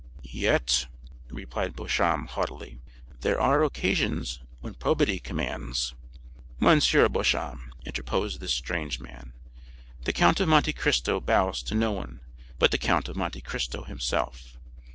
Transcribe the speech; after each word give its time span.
"Yet," 0.33 0.87
replied 1.29 1.75
Beauchamp 1.75 2.31
haughtily, 2.31 2.79
"there 3.19 3.39
are 3.39 3.63
occasions 3.63 4.39
when 4.59 4.73
probity 4.73 5.19
commands——" 5.19 5.93
"M. 6.59 6.79
Beauchamp," 7.11 7.61
interposed 7.85 8.39
this 8.39 8.51
strange 8.55 8.99
man, 8.99 9.33
"the 10.05 10.11
Count 10.11 10.39
of 10.39 10.47
Monte 10.47 10.73
Cristo 10.73 11.19
bows 11.19 11.61
to 11.61 11.75
none 11.75 12.21
but 12.57 12.71
the 12.71 12.79
Count 12.79 13.09
of 13.09 13.15
Monte 13.15 13.41
Cristo 13.41 13.83
himself. 13.83 14.57